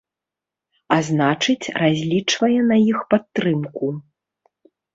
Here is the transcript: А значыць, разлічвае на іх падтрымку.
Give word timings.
А 0.95 0.97
значыць, 1.09 1.65
разлічвае 1.81 2.55
на 2.73 2.81
іх 2.89 2.97
падтрымку. 3.15 3.95